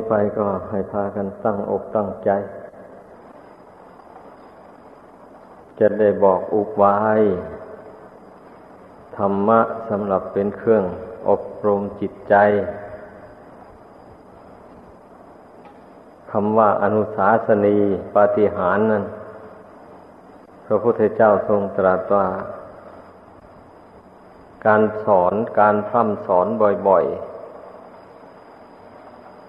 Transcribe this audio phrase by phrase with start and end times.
[0.00, 2.30] นี้ไปก็ให้พากันตั้งอกตั้งใจ
[5.78, 7.20] จะได้บอกอุบาย
[9.16, 10.84] ธรรมะสำหรับเป็นเครื่อง
[11.28, 12.34] อบรมจิตใจ
[16.30, 17.78] คำว่าอนุสาสนี
[18.14, 19.04] ปาฏิหารนั้น
[20.66, 22.26] พระพุทธเจ้าทรงตรัสว่า
[24.66, 26.46] การสอนการพร่ำสอน
[26.88, 27.29] บ่อยๆ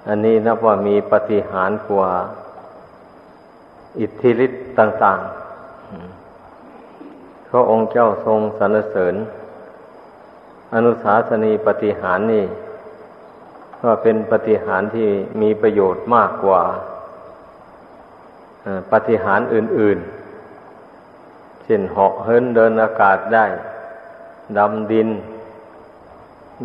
[0.07, 2.09] อันนี้นับว่ามีปฏิหารกว่า
[3.99, 9.15] อิทธิฤทธิ์ต่างๆ พระองค์เจ้าทรงสรรเสริญ
[10.73, 12.45] อนุสาสนีปฏิหารนี่
[13.85, 15.09] ว่าเป็นปฏิหารที่
[15.41, 16.61] มีประโยชน์มากกว่า
[18.91, 23.45] ปฏิหารอื่นๆ เช่นเหาะเฮินเดินอากาศได้
[24.57, 25.07] ดำดิน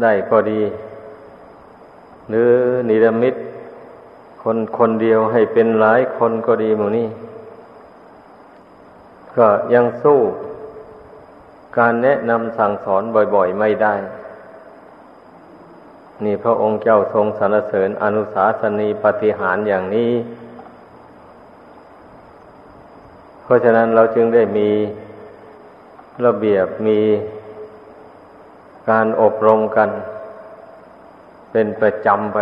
[0.02, 0.60] ได้ก็ดี
[2.28, 2.50] หรือ
[2.88, 3.34] นิรมิต
[4.42, 7.08] คนคนเดียวให้เป็นหลายคนก็ดีหมูนี่
[9.36, 10.18] ก็ยังสู้
[11.78, 13.02] การแนะนำสั่งสอน
[13.34, 13.94] บ่อยๆไม่ได้
[16.24, 20.12] นี่พระองค์เจ้าทรงสรรเสริญอนุสาสนีปฏิหารอย่างนี้
[23.42, 24.70] เพราะฉะนั้นเราจึงได้มี
[26.26, 27.00] ระเบียบมี
[28.90, 29.88] การอบรมกัน
[31.58, 32.38] เป็นประจำไป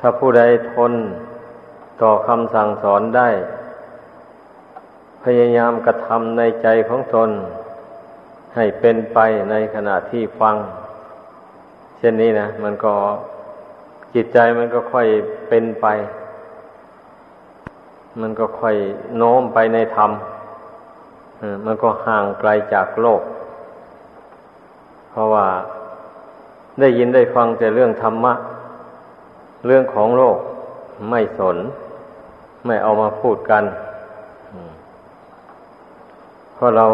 [0.00, 0.42] ถ้าผู้ใด
[0.72, 0.92] ทน
[2.02, 3.28] ต่อคำสั่งสอนได้
[5.24, 7.30] พยายามกระทำในใจของตน
[8.54, 9.18] ให้เป็นไป
[9.50, 10.56] ในขณะที่ฟัง
[11.98, 12.94] เช่นนี้นะ มันก็
[14.14, 15.06] จิตใจมันก็ค่อย
[15.48, 15.86] เป็นไป
[18.20, 18.76] มันก็ค่อย
[19.16, 20.10] โน้มไปในธรรม
[21.66, 23.22] มันก็ห่างไกลจากโลก
[25.10, 25.46] เพราะว่า
[26.80, 28.32] ได้ยินได้ฟังแต่เรื่องธรรมะ
[29.66, 30.36] เรื่องของโลก
[31.10, 31.56] ไม่สน
[32.66, 33.64] ไม่เอามาพูดกัน
[36.54, 36.86] เพราะเรา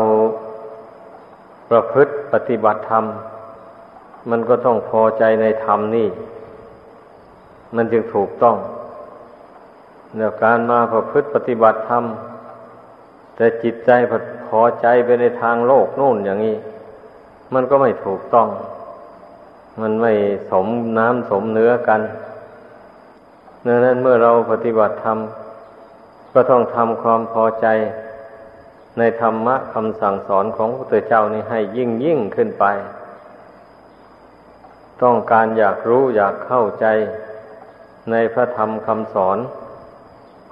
[1.71, 3.05] ประพฤติปฏิบัติธรรม
[4.31, 6.09] มันก็ต้องพอใจในธรรมนี่
[7.77, 8.56] มันจึงถูกต้อง
[10.17, 12.05] เนื่อการมาประพฤติปฏิบัติธรรม
[13.37, 13.91] แต่จิตใจ
[14.49, 16.56] พอใจไปในทางโลกนู่นอย่างนี้
[17.55, 18.49] มันก็ไม่ถูกต้อง
[19.81, 20.12] มันไม่
[20.50, 20.66] สม
[20.99, 22.00] น้ำสมเนื้อกัน
[23.66, 25.19] ดังนั้นเมื่อเราปฏิบัติธรรม
[26.33, 27.66] ก็ต้องทำความพอใจ
[28.99, 32.65] ในธรรมะคำสั่งสอนของพระพุทธเจ้านี่ให้ยิ่งยิ่งขึ้นไป
[35.03, 36.87] ต้องการอยากรู้อยากเข้าใจ
[38.11, 39.38] ในพระธรรมคำสอน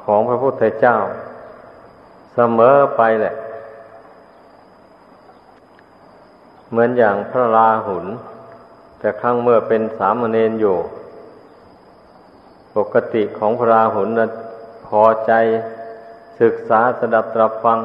[0.05, 0.97] ของพระพุทธเจ้า
[2.35, 3.35] เสมอไปแหละ
[6.71, 8.07] เหมือนอย่างพระลาหุน
[8.99, 10.77] แต่ครั้งเมื่อเป็นสามเณรอยู่
[12.77, 14.31] ปกติของพระราหุนนะ
[14.87, 15.33] พอใจ
[16.41, 17.79] ศึกษาสดับตรับฟัง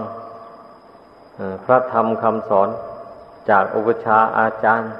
[1.66, 2.70] พระธรรมคำสอน
[3.50, 4.92] จากอุปชาอาจารย์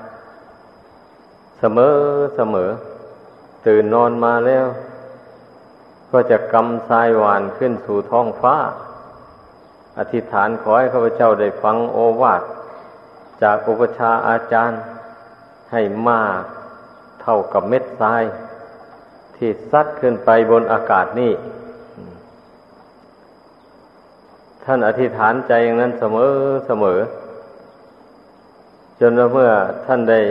[1.60, 1.96] เสมอ
[2.36, 2.70] เสมอ
[3.68, 4.66] ตื่นนอนมาแล้ว
[6.12, 8.56] ก็จะกำทรายหวานขึ้นสู่ท้องฟ้า
[9.98, 12.42] อธิษฐานขอให้ข้าพเจ้าได้ฟังโอวาท
[13.44, 14.80] จากอุปชาอาจารย์
[15.72, 16.44] ให้มาก
[17.22, 18.24] เท่ากับเม็ดทราย
[19.36, 21.34] ที่ซัดขึ้นไปบนอากาศนี่
[24.64, 26.32] ท่านอธิษฐานใจอย่างนั้นเสมอ
[26.68, 27.00] เสมอ
[29.00, 29.52] จนเมื่อ
[29.86, 30.22] ท่านได้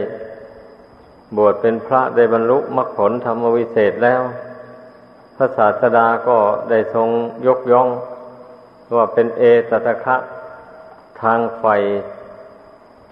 [1.36, 4.22] บวชเป็นพระได้บรรลุมรรคผลธรรมวิเศษแล้ว
[5.36, 6.38] พระศาสดาก็
[6.70, 7.08] ได้ทรง
[7.46, 7.88] ยกย่อง
[8.96, 10.16] ว่าเป็นเอตตะคะ
[11.22, 11.64] ทางไฟ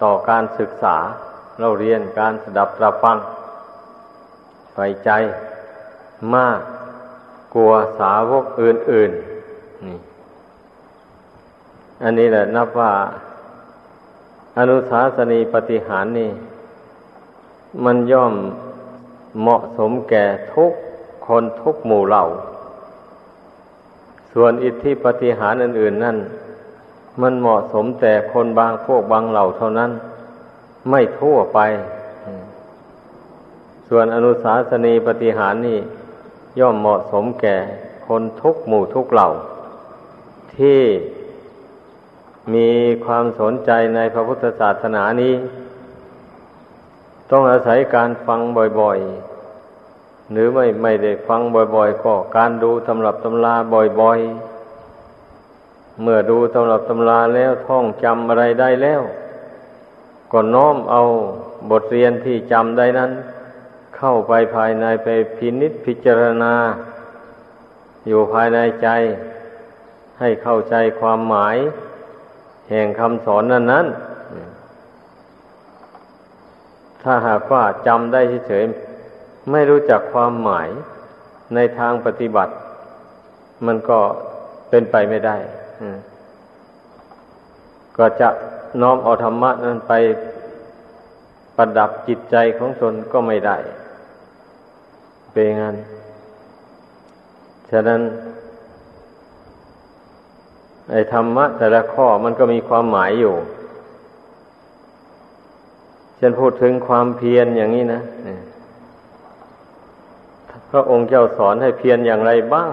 [0.03, 0.97] ต่อการศึกษา
[1.59, 3.17] เราเรียนการสดับตรับฟัง
[4.73, 5.09] ไฟใจ
[6.35, 6.59] มาก
[7.53, 9.97] กลัวสาวกอื่นๆนี่
[12.03, 12.91] อันนี้แหละนับว่า
[14.57, 16.31] อนุสาสนีปฏิหารนี่
[17.83, 18.33] มันย่อม
[19.41, 20.71] เหมาะสมแก่ทุก
[21.27, 22.23] คนทุกหมู่เหล่า
[24.33, 26.17] ส่วนอิทธิปฏิหารอื่น ๆ นั่น
[27.21, 29.91] มันเหมาะสมแต่คนบางพวกบางเหล่าเท่านั้น
[30.89, 31.59] ไม่ทั่วไป
[33.87, 35.79] ส่วนอนุสาสนีปฏิหารนี่
[36.59, 37.57] ย่อมเหมาะสมแก่
[38.07, 39.29] คนทุกหมู่ทุกเหล่า
[40.57, 40.81] ที่
[42.53, 42.69] มี
[43.05, 45.33] ความสนใจในพระพุทธศาสนานี้
[47.31, 48.39] ต้องอาศัยการฟัง
[48.79, 51.41] บ่อยๆ หรือไม่ไม่ได้ฟัง
[51.75, 53.55] บ่อยๆ ก็การดูตำรับตำรา
[54.01, 59.01] บ่อยๆ เมื่อดูตำรับตำราแล้วท่องจำอะไรได้แล้ว
[60.31, 61.01] ก็น้อมเอา
[61.71, 63.11] บทเรียนที่จำได้นั้น
[63.97, 66.53] เข้าไปภายในไปพินิษพิจารณา
[68.07, 68.87] อยู่ภายในใจ
[70.19, 71.57] ให้เข้าใจความหมาย
[72.69, 73.85] แห่งคำสอนนั้นนั้น
[77.03, 80.69] ถ้าหากว่าจำได้เฉยๆไม่รู้จักความหมาย
[81.55, 82.53] ในทางปฏิบัติ
[83.65, 83.99] มันก็
[84.69, 85.37] เป็นไปไม่ได้
[87.97, 88.29] ก็จะ
[88.81, 89.93] น้อมเอาธรรมะนั้นไป
[91.55, 93.57] ประดับจิตใจของตนก็ไม่ได้
[95.31, 95.75] เป็นงั้น
[97.71, 98.01] ฉะนั้น
[100.91, 103.35] ไอ้ธรรมะแต่ละข้อมันก็มีความหมายอยู่
[106.17, 108.01] เช่นพูดถึงความเพียรอย่างนี้นะ
[110.71, 112.71] พระองค์เจ้าสอนให้เพียรอย่างไรบ้าง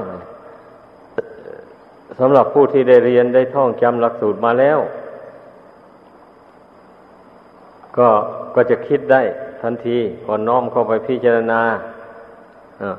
[2.19, 4.79] สำหรับผู้ที่ได้เรียนได้ท่องจำหลักสูตรมาแล้ว
[7.99, 8.09] ก็
[8.55, 9.23] ก็จะคิดได้
[9.63, 11.61] ทันทีก่อนน้อมเข้าไปพิจารณา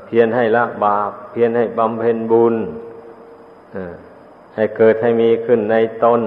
[0.05, 2.55] เพียรให้ละบาป เพียรให้บำเพ็ญบุญ
[4.55, 6.21] ให้เกิดให้มีขึ้นในตน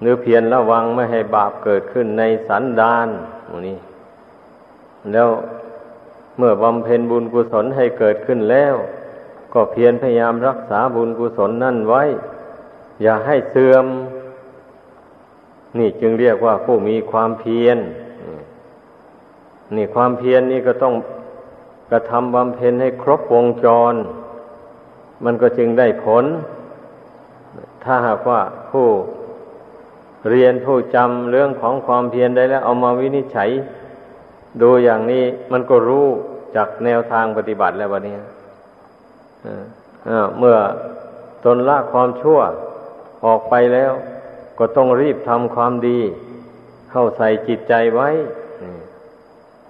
[0.00, 3.08] หรือเพียรระวังไม่ให้บาปเกิดขึ้นในสันดาน
[3.66, 3.78] นี่
[5.12, 5.28] แล้ว
[6.38, 8.74] เมื่อบำเพ็ญบุญกุศลให้เกิดขึ้นแล้ว
[9.52, 12.02] ก็เพียรพยายามรักษาบุญกุศลนั่นไว้
[13.02, 13.86] อย่าให้เสื่อม
[15.78, 17.78] นี่จึงเรียกว่าผู้มีความเพียร
[19.76, 20.94] นี่ความเพียรนนี่ก็ต้อง
[21.90, 23.94] กระทำบำเพ็ญให้ครบวงจร
[25.24, 26.24] มันก็จึงได้ผล
[27.84, 28.40] ถ้าหากว่า
[28.70, 28.86] ผู้
[30.30, 33.50] เรียนผู้จำเรื่องของความเพียรได้แล้ว เอามาวินิจฉัย
[34.62, 36.06] ดูอย่างนี้มันก็รู้
[36.56, 38.16] จากแนวทางปฏิบัติแล้ววันนี้
[40.38, 40.56] เมื่อ
[41.44, 42.38] ตนละความชั่ว
[43.24, 43.92] ออกไปแล้ว
[44.58, 45.98] ก็ต้องรีบทำความดี
[46.90, 48.08] เข้าใส่จิตใจไว้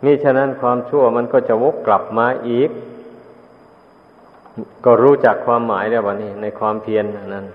[0.05, 2.71] มิฉะนั้นความชั่วมันก็จะวกกลับมาอีก
[4.85, 7.05] ก็รู้จักความหมายแล้ววันนี้ ในความเพียร
[7.35, 7.47] นั้น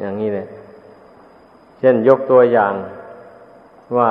[0.00, 0.46] อย่างนี้เลย
[1.78, 2.74] เช่นยกตัวอย่าง
[3.98, 4.10] ว่า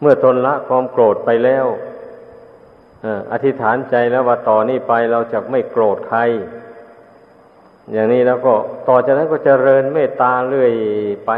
[0.00, 1.66] เมื่อทนละความโกรธไปแล้ว
[3.32, 6.20] อธิษฐานใจแล้วว่าต่อนนี้ไปเราจะไม่โกรธใคร
[7.90, 8.54] อย่างนี้แล้วก็
[8.88, 10.72] ต่อจากนั้นก็จเจริญเมตตาเรื่อย
[11.26, 11.30] ไป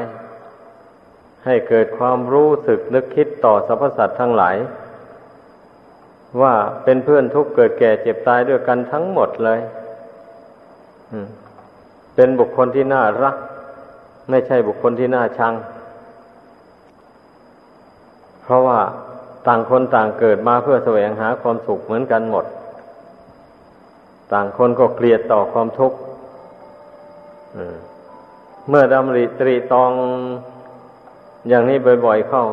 [1.44, 4.56] ให้เกิดความรู้สึกนึกคิดต่อสรรพสัตว์ทั้งหลาย
[6.42, 6.54] ว่า
[6.84, 9.60] เป็นเพื่อนทุกเกิดแก่เจ็บตายด้วยกันทั้งหมดเลย
[12.14, 13.36] เป็นบุคคลที่น่ารัก
[14.30, 15.54] ไม่ใช่บุคคลที่น่าชัง
[18.42, 18.80] เพราะว่า
[19.46, 22.44] ต่างคนต่างเกิดมาเพื่อแสวงหาความสุขเหมือนกันหมด
[24.32, 25.96] ต่างคนก็เกลียดต่อความทุกข์
[28.68, 29.92] เมื่อดำริตรีตอง
[31.48, 32.44] อย่างนี้บ่อย ๆ เข้า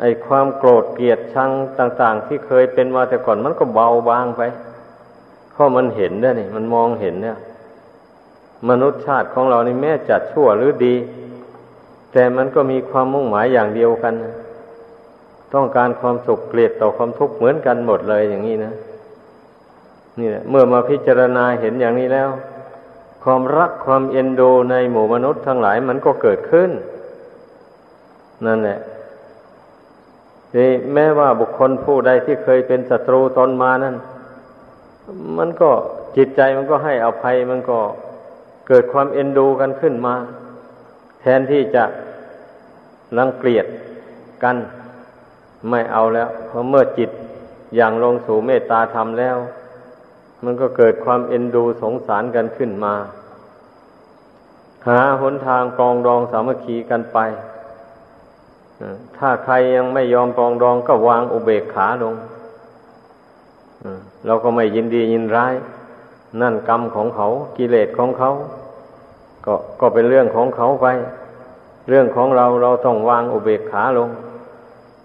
[0.00, 4.42] ไอ้ความโกรธเกลียดชังต่าง ๆ ที่เคยเป็นมาแต่ก่อนมันก็เบาบางไป
[5.52, 7.38] เพราะมันเห็นได้นี่มันมองเห็นเนี่ย
[8.68, 10.94] มนุษย์ชาติของเรานี่แม้จัดชั่วหรือดี
[12.12, 14.14] แต่มันก็มีความมุ่งหมายอย่างเดียวกัน
[15.54, 18.72] ต้องการความสุขเกลียดต่อความทุกข์เหมือนกันหมดเลยอย่างนี้นะ
[20.18, 22.28] นี่แหละเมื่อมาพิจารณาเห็นอย่างนี้แล้ว
[23.28, 26.70] ความรักความเอ็นดูในหมู่มนุษย์ทั้งหลายมันก็เกิดขึ้น
[28.46, 28.78] นั่นแหละ
[30.56, 33.96] นี่แม้ว่าบุคคลผู้ใดที่เคยเป็นศัตรูตนมานั้น
[35.38, 35.70] มันก็
[36.16, 37.78] จิตใจมันก็ให้อภัยมันก็
[38.68, 40.14] เกิดความเอ็นดูกันขึ้นมา
[41.20, 41.84] แทนที่จะ
[43.18, 43.66] รังเกียจ
[44.42, 44.56] กัน
[45.70, 47.10] ไม่เอาแล้วเพราะเมื่อจิต
[47.76, 49.36] อย่างลงสู่เมตตาธรรมแล้ว
[50.44, 52.94] มันก็เกิดความเอ็นดูสงสารกันขึ้นมา
[54.86, 57.18] หาหนทางปรองดองสามัคคีกันไป
[59.16, 62.14] ถ้าใครยังไม่ยอมปรองดองก็วางอุเบกขาลง
[64.26, 65.54] เราก็ไม่ยินดียินร้าย
[66.40, 67.26] นั่นกรรมของเขา
[67.56, 68.30] กิเลสของเขา
[69.46, 70.86] ก็ก็เป็นเรื่องของเขาไป
[71.88, 74.08] เรื่องของเราเราต้องวางอุเบกขาลง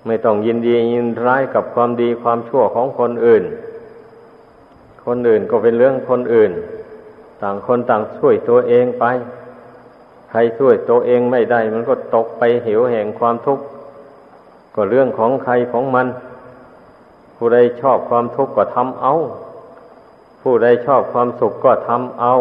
[0.05, 3.43] ไม่ต้องยินดียินร้ายกับความดีความชั่วของคนอื่น
[5.05, 6.51] คนอื่นก็เป็นเรื่องคนอื่น
[7.41, 9.05] ต่างคนต่างช่วยตัวเองไป
[10.29, 13.63] ใครช่วยตัวเองไม่ได้ มันก็ตกไปเหวแห่งความทุกข์
[14.75, 16.07] ก็เรื่องของใครของมัน
[17.37, 19.13] ผู้ใดชอบความทุกข์ก็ทำเอา
[20.41, 22.33] ผู้ใดชอบความสุขก็ทำเอา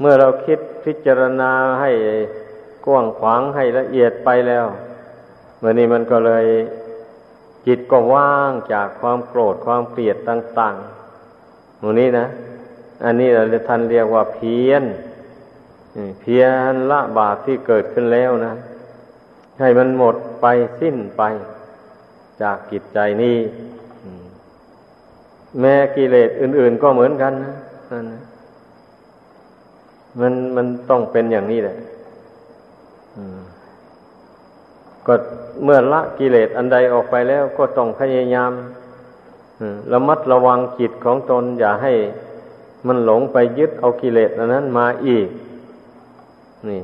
[0.00, 1.90] เมื่อเราคิดพิจารณาให้
[2.86, 4.66] กว้างขวางให้ละเอียดไปแล้ว
[5.58, 6.44] เมื่อนี้มันก็เลย
[7.66, 12.26] จิตก็ว่างจากความโกรธความเกลียดต่างๆตรงนี้นะ
[13.04, 14.84] อันนี้เราท่านเรียกว่าเพียน
[16.20, 18.54] เพียนละบาปที่เกิดขึ้นแล้วนะ
[19.60, 20.46] ให้มันหมดไป
[20.80, 21.22] สิ้นไป
[22.42, 23.38] จากกิจใจนี้
[25.60, 27.54] แม้กิเลสอื่น ๆ ก็เหมือนกันนะ
[27.92, 28.22] นั่นนะ
[30.20, 31.76] มันมันต้องเป็นอย่างนี้แหละ
[35.10, 35.18] ก็
[35.64, 38.52] เมื่อละกิเลสอันใดออกไปแล้วก็ต้องพยายาม
[39.92, 41.92] ระมัดระวังจิตของตนอย่าให้
[42.86, 45.28] มันหลงไปยึดเอากิเลสอันนั้นมาอีก
[46.68, 46.80] นี่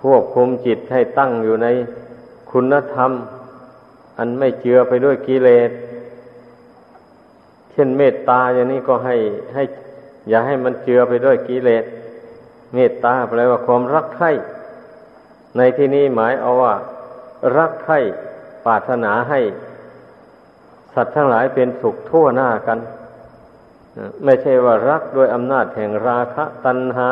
[0.00, 1.66] ควบคุมจิตให้ตั้งอยู่ใน
[2.50, 3.10] คุณธรรม
[4.18, 5.70] อันไม่เจือไปด้วยกิเลส
[7.72, 9.16] เช่นเมตตาอย่างนี้ก็ให้
[9.54, 9.62] ให้
[10.28, 11.84] อย่าให้มันเจือไปด้วยกิเลส
[12.74, 14.30] เมตตาแปลว่าความรักใคร่
[15.56, 16.74] ในที่นี้หมายเอาว่า
[17.56, 17.98] รักใคร่
[18.64, 19.40] ปรารถนาให้
[20.94, 22.78] สัตว์ทั้งหลายเป็นสุขทั่วหน้ากัน
[24.24, 27.10] ไม่ใช่ว่ารักด้วยอำนาจแห่งราคะตัณหา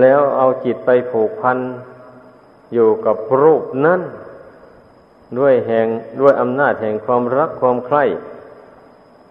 [0.00, 1.58] แล้วเอาจิตไปผูกพัน
[2.72, 4.00] อยู่กับรูปนั้น
[5.38, 5.86] ด้วยแห่ง
[6.20, 8.04] ด้วยอำนาจแห่งความรักความใคร่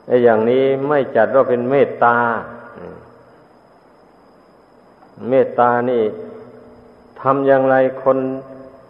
[0.08, 2.18] ไอ้อย่างนี้ไม่จัดว่าเป็นเมตตา
[5.30, 6.04] เมตตานี่
[7.22, 8.18] ทำอย่างไรคน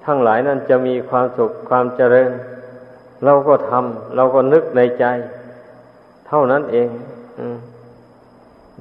[0.06, 2.32] ทั้งหลายนั้นจะมีความสุขความเจริญ
[3.26, 5.06] เราก็ทำเราก็นึกในใจ
[6.28, 6.90] เท่านั้นเอง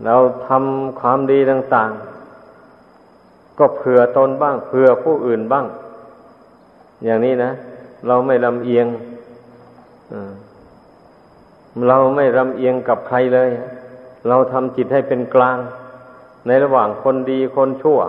[0.04, 0.16] เรา
[0.48, 1.90] ทำความดีต่าง
[2.74, 5.66] ๆ ก็เผื่อตนบ้างเผื่อผู้อื่นบ้าง
[7.04, 7.50] อย่างนี้นะ
[8.06, 8.86] เราไม่ลำเอียง
[11.88, 13.50] เราไม่ลำเอียงกับใครเลย
[14.28, 15.58] เราทำจิตให้เป็นกลาง
[16.46, 18.00] ในระหว่างคนดีคนชั่ว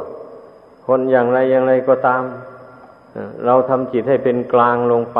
[0.88, 2.24] คนอย่างไรอย่างไรก็ตาม
[3.46, 5.20] เราทำจิตให้เป็นกลางลงไป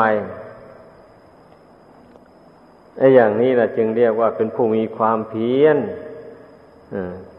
[2.98, 5.78] ไอ้อย่างนี้แหละจึงเรียกว่าเป็นผู้มีความเพียร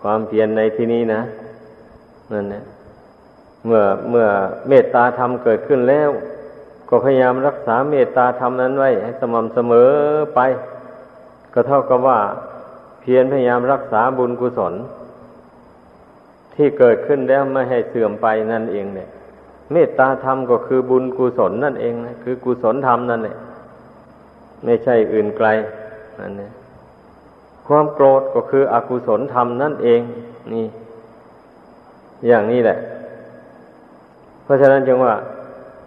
[0.02, 1.22] ความเพียรในที่นี้นะ
[2.32, 2.62] นั่นแหละ
[3.64, 4.26] เมื่อเมื่อ
[4.68, 6.10] เมตตาธรรมเกิดขึ้นแล้ว
[6.88, 9.90] ก็พยายามรักษาเมตตาธรรมนั้นไว้ ให้สม่ำเสมอ
[10.34, 10.40] ไป
[11.54, 12.18] ก็เท่ากับว่า
[13.00, 14.75] เพียรพยายามรักษาบุญกุศล
[16.54, 19.08] ที่เกิดขึ้นแล้วไม่ให้เสื่อมไปนั่นเองเนี่ย
[19.73, 23.37] เมตตาธรรมก็คือบุญกุศลนั่นเองนะคือกุศลธรรมนั่นแหละ
[24.64, 25.49] ไม่ใช่อื่นไกล
[26.20, 26.50] นั่นเนี่ย
[27.66, 30.00] ความโกรธก็คืออกุศลธรรมนั่นเอง
[30.52, 30.66] นี่
[32.26, 32.78] อย่างนี้แหละ
[34.42, 35.14] เพราะฉะนั้นจึงว่า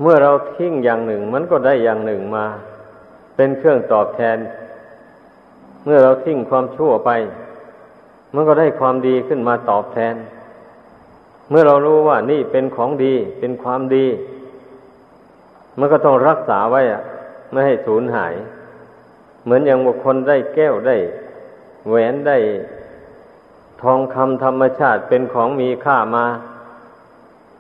[0.01, 2.45] เมื่อเราทิ้งอย่างหนึ่ง มันก็ได้อย่างหนึ่งมา
[3.35, 4.37] เป็นเครื่องตอบแทน
[5.83, 7.11] เมื่อเราทิ้งความชั่วไป
[8.33, 10.15] มันก็ได้ความดีขึ้นมาตอบแทน
[11.49, 14.05] เมื่อเรารู้ว่านี่เป็นของดี เป็นความดี
[15.79, 17.01] มันก็ต้องรักษาไว้อะ
[17.51, 18.33] ไม่ให้สูญหาย
[19.43, 20.97] เหมือนอย่างบุคคลได้แก้วได้
[21.87, 22.37] แหวนได้
[23.81, 26.25] ทองคำธรรมชาติเป็นของมีค่ามา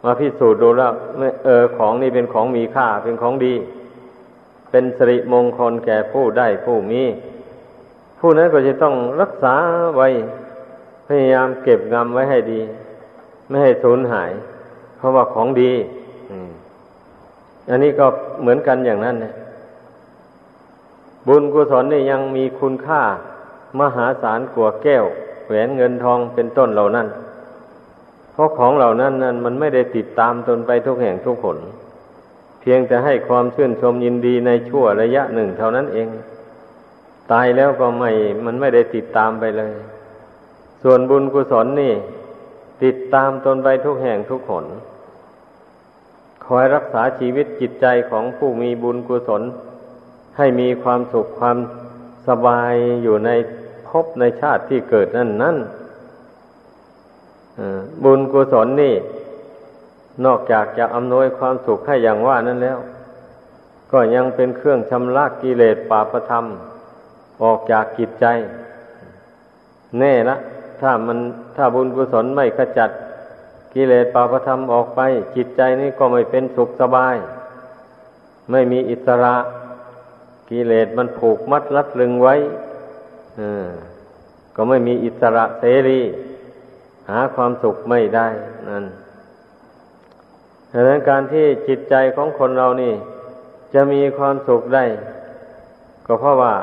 [0.03, 0.93] มาพิสูจน์ดูแล้ว
[1.45, 3.53] เออของนี่เป็นของมีค่า เป็นของดี
[4.71, 7.03] เป็นสิริมงคลแก่ผู้ได้ผู้มี
[8.19, 9.55] ผู้นั้นก็จะต้องรักษา
[9.97, 10.07] ไว้
[11.07, 12.61] พยายามเก็บงำไว้ให้ดี
[13.49, 14.31] ไม่ให้สูญหาย
[14.97, 15.71] เพราะว่าของดี
[17.69, 18.05] อันนี้ก็
[18.41, 19.33] เหมือนกันอย่างนั้นนะ
[21.27, 23.01] บุญกุศลนี่ยังมีคุณค่า
[23.79, 25.05] มหาศาลกว่าแก้ว
[25.45, 27.07] แหวนเงินทองเป็นต้นเหล่านั้น
[28.33, 31.57] เพราะของเหล่านั้นนั้นมันไม่ได้ติดตามตนไปทุกแห่งทุกผล
[32.61, 36.07] เพียงแต่ให้ความชื่นชมยินดีในชั่วระยะหนึ่งเท่านั้นเอง
[37.31, 38.11] ตายแล้วก็ไม่
[38.45, 39.73] มันไม่ได้ติดตามไปเลย
[40.83, 41.93] ส่วนบุญกุศลนี่
[42.83, 44.65] ติดตามตนไปทุกแห่งทุกผล
[46.45, 49.43] คอยรักษาชีวิตจิตใจของผู้มีบุญกุศล
[50.37, 51.57] ให้มีความสุขความ
[52.27, 53.29] สบายอยู่ใน
[53.87, 55.57] ภพในชาติที่เกิดนั่นนั่น
[58.03, 58.95] บุญกุศลนี่
[60.25, 62.79] นอกจากจะอำนวยความสุขให้อย่างว่านั้นแล้ว
[63.91, 66.45] ก็ยังเป็นเครื่องชำระกิเลสปาประธรรม
[67.43, 68.25] ออกจากกิจใจ
[69.99, 70.35] แน่ละ
[70.81, 71.19] ถ้ามัน
[71.55, 72.89] ถ้าบุญกุศลไม่ขจัด
[73.73, 74.99] กิเลสปาประธรรมออกไป
[75.35, 77.15] จิตใจนี้ก็ไม่เป็นสุขสบาย
[78.51, 79.35] ไม่มีอิสระ
[80.49, 82.35] กิเลสมันผูกมัดรัดลึงไว้
[84.55, 86.01] ก็ไม่มีอิสระเสรี
[87.09, 88.27] หาความสุขไม่ได้
[88.69, 88.85] นั่น
[90.71, 92.93] ดังนั้นการที่จิตใจของคนเรานี่
[93.73, 94.85] จะมีความสุขได้
[96.05, 96.53] ก็เพราะว่า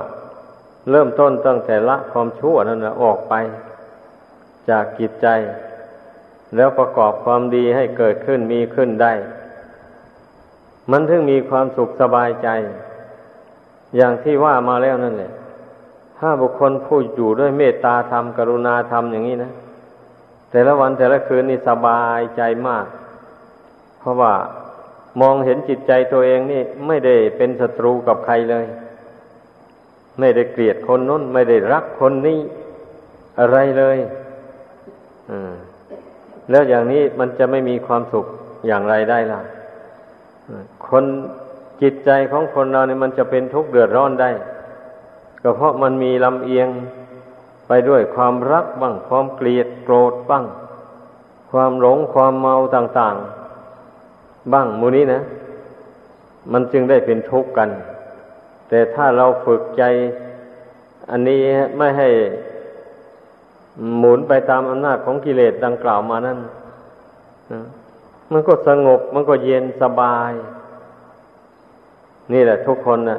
[0.90, 3.34] เริ่มต้นตั้งแต่ละความชั่วนั่นแหละออกไป
[4.70, 5.26] จากจิตใจ
[6.56, 9.12] แล้วประกอบความดีให้เกิดขึ้นมีขึ้นได้
[10.90, 12.48] มันถึงมีความสุขสบายใจ
[13.96, 15.32] อย่างที่ว่ามาแล้วนั่นแหละ
[16.18, 19.52] ถ้าบุคคลผู้อยู่ด้วยเมตตาธรรม กรุณาธรรมอย่างนี้นะ
[20.50, 22.86] แต่ละวันแต่ละคืนนี่สบายใจมาก
[23.98, 24.32] เพราะว่า
[25.20, 28.66] มองเห็นจิตใจตัวเองนี่ไม่ได้เป็นศัตรูกับใครเลย
[30.18, 32.40] ไม่ได้เกลียดคนนู้น ไม่ได้รักคนนี้
[33.40, 33.98] อะไรเลย
[36.50, 38.26] แล้วอย่างนี้มันจะไม่มีความสุข
[38.66, 39.40] อย่างไรได้ล่ะ
[40.88, 41.04] คน
[41.82, 44.30] จิตใจของคนเราเนี่ยมันจะเป็นทุกข์เดือดร้อนได้
[45.42, 46.68] ก็เพราะมันมีลำเอียง
[47.68, 50.44] ไปด้วยความรักบ้าง ความเกลียดโกรธบ้าง
[51.50, 55.20] ความหลงความเมาต่างๆ บ้างมูนี้นะ
[56.52, 57.68] มันจึงได้เป็นทุกข์กัน
[58.68, 59.82] แต่ถ้าเราฝึกใจ
[61.10, 61.40] อันนี้
[61.76, 62.08] ไม่ให้
[63.98, 66.38] หมุนไปตามอำนาจของกิเลสดังกล่าวมานั้น
[68.32, 70.32] มันก็สงบมันก็เย็นสบาย
[72.32, 73.18] นี่แหละทุกคนนะ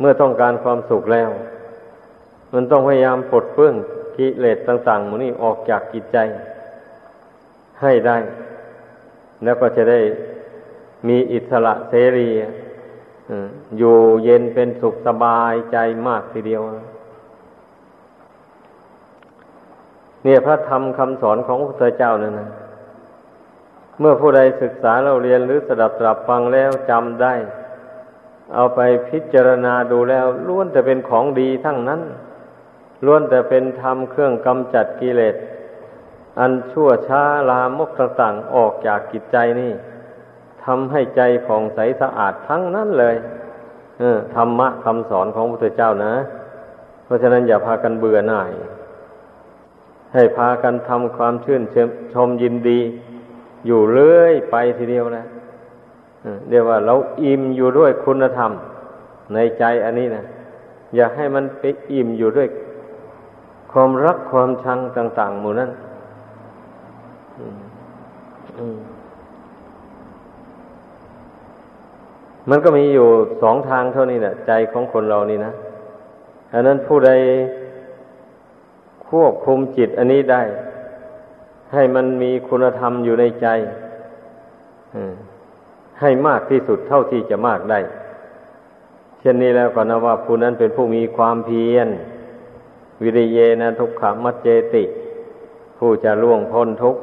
[0.00, 1.30] เมื่อต้องการความสุขแล้ว
[2.54, 3.74] มันต้องพยายามปลดเปื้อง
[4.16, 6.18] กิเลสต่างๆมันนี่ออกจากกิจใจ
[7.82, 8.18] ให้ได้
[9.44, 10.00] แล้วก็จะได้
[11.08, 12.28] มีอิสระเสรี
[13.78, 15.76] อยู่เย็นเป็นสุขสบายใจ
[16.06, 16.62] มากทีเดียว
[20.24, 22.50] เนี่ยพระธรรมคำสอนของพระพุทธเจ้านั่นนะ
[24.00, 27.34] เมื่อผู้ใดศึกษาเราเรียนหรือสดับตรับฟังแล้วจำได้
[28.54, 32.00] เอาไปพิจารณาดูแล้วล้วนแต่เป็นของดีทั้งนั้น
[33.06, 35.36] ล้วนแต่เป็นธรรมเครื่องกำจัดกิเลส
[36.40, 39.72] อันชั่วช้าลามกต่างๆออกจากกิจใจนี่
[40.64, 43.16] ทำให้ใจผ่องใสสะอาดทั้งนั้นเลย
[43.98, 46.14] เออธรรมะคำสอนของพระพุทธเจ้านะ
[47.04, 48.50] เพราะฉะนั้นอย่าพากันเบื่อหน่าย
[50.14, 51.62] ให้พากันทำความชื่น
[52.14, 52.78] ชมยินดี
[53.66, 55.24] อยู่เรื่อยไปทีเดียวนะ
[56.50, 58.50] เรียกว่าเราอิ่มอยู่ด้วยคุณธรรม
[59.34, 60.22] ในใจอันนี้นะ
[60.94, 62.48] อย่าให้มันไปอิ่มอยู่ด้วย
[63.72, 65.70] ความรักความชังต่าง ๆ หมู่นั้น
[72.50, 73.08] มันก็มีอยู่
[73.42, 75.52] สองทางเท่านี้แหละใจของคนเรานี่นะ
[76.52, 77.10] อันนั้นผู้ใด
[79.10, 80.42] ควบคุมจิตอันนี้ได้
[81.72, 83.46] ให้มันมีคุณธรรมอยู่ในใจ
[86.00, 87.80] ให้มากที่สุดเท่าที่จะมากได้
[89.20, 91.88] เช่นนี้แล้วก็นะว่าผู้นั้นเป็นผู้มีความเพียร
[93.02, 94.84] วิริเยนะทุกขมัจเจติ
[95.78, 97.00] ผู้จะล่วงพ้นทุกข์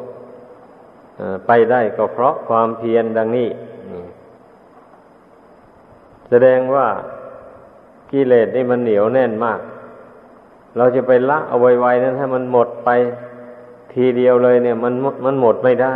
[1.48, 3.50] ไปได้ก็เพราะความเพียรดังนี้
[6.30, 6.88] แสดงว่า
[8.12, 9.60] กิเลสนี่มันเหนียวแน่นมาก
[10.77, 12.89] เราจะไปละเอาไวๆนั้นให้มันหมดไป
[13.93, 14.93] ทีเดียวเลยเนี่ย มัน
[15.25, 15.95] มันหมดไม่ได้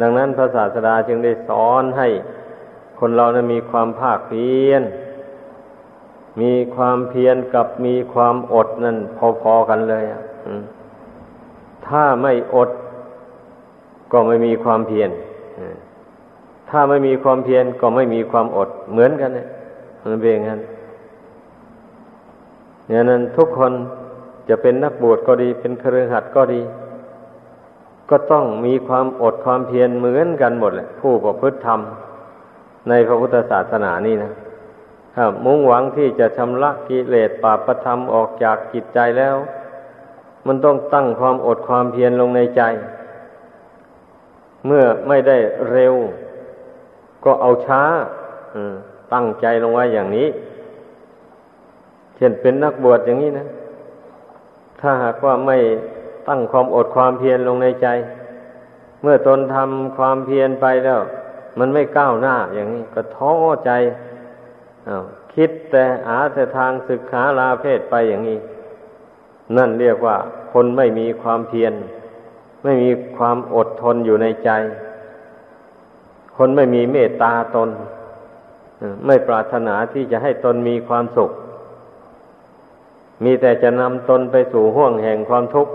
[0.00, 2.08] ดังนั้นพระศาสดาจึงได้สอนให้
[2.98, 4.82] คนเรานะมีความภาคเพียร
[6.42, 8.96] มีความเพียรกับมีความอดนั่น
[9.42, 10.04] พอๆกันเลย
[11.86, 12.70] ถ้าไม่อด
[14.12, 15.10] ก็ไม่มีความเพียร
[16.70, 19.46] ถ้าไม่มีความเพียรก็ไม่มีความอดเหมือนกันเนี่ย
[20.10, 20.60] มันเป็นอย่างนั้น
[22.88, 23.72] อย่างนั้นทุกคน
[24.48, 26.60] จะเป็นนักบวชก็ดี เป็นเครือขัดก็ดี
[28.10, 31.80] ก็ต้องมีความอดความเพียรเหมือนกันหมดแหละผู้ประพฤติธรรม
[32.88, 34.32] ในพระพุทธศาสนานี่นะ
[35.14, 39.36] ถ้ามุ่งหวังที่จะชำระกิเลสปาประธรรมออกจากจิตใจแล้ว
[40.46, 42.62] มันต้องตั้งความอดความเพียรลงในใจ
[44.66, 45.38] เมื่อไม่ได้
[45.70, 45.94] เร็ว
[47.24, 47.82] ก็เอาช้า
[49.14, 50.28] ตั้งใจลงไว้อย่างนี้
[52.16, 53.46] เช่นเป็นนักบวชอย่างนี้นะ
[54.80, 55.58] ถ้าหากว่าไม่
[56.28, 57.88] ตั้งความอดความเพียรลงในใจ
[59.02, 61.00] เมื่อตนทำความเพียรไปแล้ว
[61.58, 63.32] มันไม่ก้าวหน้าอย่างนี้ ก็ท้อ
[63.64, 63.70] ใจ
[64.88, 64.96] อา
[65.34, 68.38] คิดแต่หาแต่ทางศึกษาลาเพศไปอย่างนี้
[69.56, 70.16] นั่นเรียกว่า
[70.52, 71.72] คนไม่มีความเพียร
[72.64, 74.50] ไม่มีความอดทนอยู่ในใจ
[76.36, 77.68] คนไม่มีเมตตาตน
[79.06, 81.30] ไม่ปรารถนาที่จะให้ตนมีความสุข
[83.22, 85.72] มีแต่จะนำตนไปสู่ห่วงแห่งความทุกข์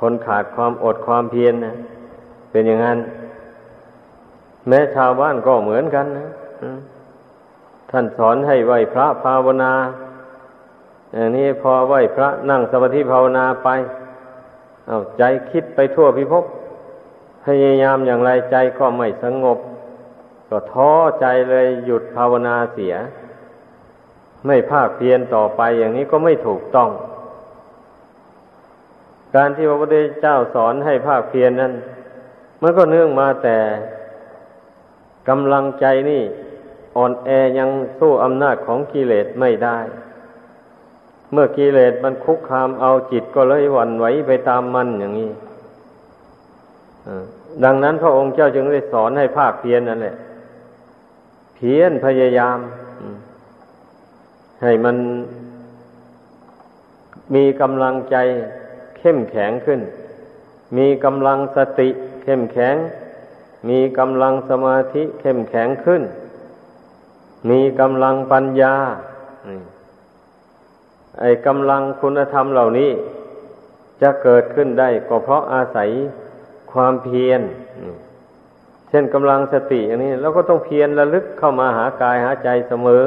[0.00, 1.74] คนขาดความอดความเพียรนะ
[2.50, 2.98] เป็นอย่างนั้น
[4.68, 6.28] แม้ชาวบ้านก็เหมือนกันนะ
[7.90, 9.72] ท่านสอนให้ไหวพระภาวนา
[11.14, 13.68] อย่างนี้พอไหวพระนั่งสมาธิภาวนาไป
[14.86, 16.44] เอาใจคิดไปทั่วพิภพ
[17.44, 19.58] พยายามอย่างไรใจก็ไม่สงบ
[20.48, 22.94] ก็ท้อใจเลยหยุดภาวนาเสีย
[24.46, 26.90] ไม่ภาคเพียรต่อไปอย่างนี้ก็ไม่ถูกต้อง
[29.34, 31.72] การที่พระพุทธเจ้าสอนให้ภาคเพียรนนั้น
[32.62, 33.58] มันก็เนื่องมาแต่
[35.28, 36.22] กำลังใจนี่
[36.96, 39.78] อ่อนแอยังสู้อำนาจของกิเลสไม่ได้
[41.32, 45.30] เมื่อกิเลสมันคุกคามเอาจิตก็เลยหวั่นไหวไปตามมันอย่างนี้
[47.64, 50.16] ดังนั้นพระองค์เจ้าจึงได้สอนให้ภาคเพียรนนั่นแหละ
[51.56, 52.58] เพียรพยายาม
[54.62, 54.96] ให้มัน
[57.34, 58.16] มีกำลังใจ
[58.98, 59.80] เข้มแข็งขึ้น
[60.76, 61.88] มีกำลังสติ
[62.22, 62.76] เข้มแข็ง
[63.68, 66.02] มีกำลังสมาธิเข้มแข็งขึ้น
[67.50, 68.74] มีกำลังปัญญา
[71.20, 72.90] ไอ้กำลังคุณธรรมเหล่านี้
[74.02, 75.90] จะเกิดขึ้นได้ก็เพราะอาศัย
[76.72, 77.40] ความเพียร
[78.88, 83.06] เช่นกำลังสติอย่างนี้เราก็ต้องเพียรระลึกเข้ามาหากายหาใจเสมอ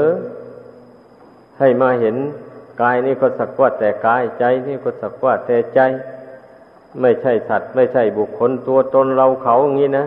[1.60, 2.16] ให้มาเห็น
[2.82, 5.80] กายนี่ก็สักว่าแต่กายใจนี่ก็สักว่าแต่ใจ
[7.02, 10.06] ไม่ใช่สัตว์ ไม่ใช่บุคคลตัวตนเราเขาอย่างนี้นะ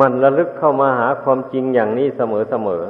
[0.00, 2.82] มันระลึกเข้ามาหาความจริงอย่างนี้เสมอเสมอ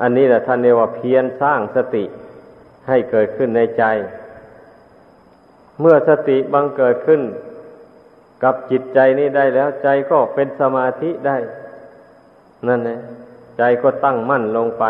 [0.00, 2.04] อันนี้แหละท่านเรียกว่าเพียรสร้างสติ
[2.88, 3.84] ให้เกิดขึ้นในใจ
[5.80, 7.20] เมื่อสติบังเกิดขึ้น
[8.42, 11.36] กับจิตใจนี้ได้แล้วใจก็เป็นสมาธิได้
[12.68, 13.00] นั่นเอง
[13.58, 14.84] ใจก็ตั้งมั่นลงไป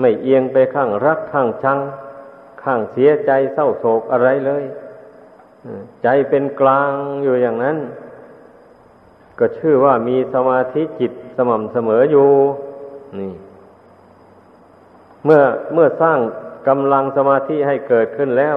[0.00, 1.78] ไม่เอียงไปข้างรักข้างชัง
[2.62, 4.64] ข้างเสียใจเศร้าโศกอะไรเลย
[6.02, 7.78] ใจเป็นกลางอยู่อย่างนั้น
[9.38, 12.30] ก็ชื่อว่ามีสมาธิจิตสม่ำเสมออยู่
[13.18, 13.32] นี่
[15.24, 15.42] เมื่อ
[15.74, 16.18] เมื่อสร้าง
[16.68, 18.56] กำลังสมาธิให้เกิดขึ้นแล้ว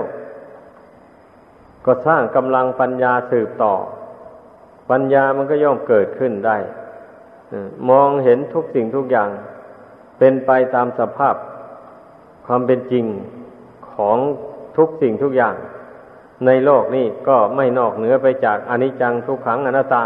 [1.85, 3.73] ก็สร้างกำลังปัญญาสืบต่อ
[4.91, 6.57] ปัญญามันก็ย่อมเกิดขึ้นได้
[7.89, 9.29] มองเห็นทุกสิ่งทุกอย่าง
[10.19, 11.35] เป็นไปตามสภาพ
[12.45, 13.05] ความเป็นจริง
[13.93, 14.17] ของ
[14.77, 15.55] ทุกสิ่งทุกอย่าง
[16.45, 20.05] ในโลกนี้ก็ไม่นอกเหนือไปจากอนิจจังทุกขังอนัตตา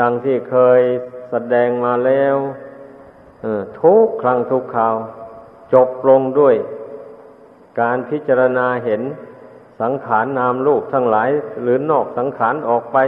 [0.00, 0.80] ดังที่เคย
[1.30, 2.36] แสดงมาแล้ว
[3.82, 4.94] ทุกครั้งทุกคราว
[5.72, 6.54] จบลงด้วย
[7.80, 9.02] การพิจารณาเห็น
[9.80, 11.30] สังขารนนามรูปทั้งหลาย
[11.62, 12.98] หรือนอกสังขารออกไป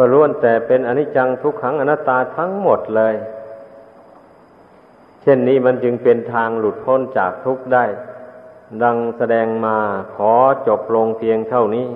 [0.00, 3.14] ก็ล้วนแต่เป็นอนิจจังทุกขังอนัตตาทั้งหมดเลย
[5.22, 7.84] เช่นนี้มันจึงเป็นทางหลุดพ้นจากทุกข์ได้
[8.82, 9.76] ดังแสดงมา
[10.14, 10.32] ขอ
[10.66, 11.86] จบลงเพียงเท่านี้